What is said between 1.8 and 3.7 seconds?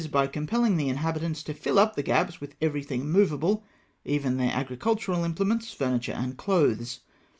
the gaps with everything movable,